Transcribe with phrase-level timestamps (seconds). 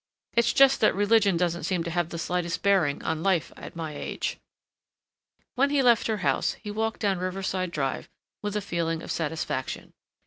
[0.33, 3.95] It's just that religion doesn't seem to have the slightest bearing on life at my
[3.95, 4.39] age."
[5.53, 8.09] When he left her house he walked down Riverside Drive
[8.41, 9.93] with a feeling of satisfaction.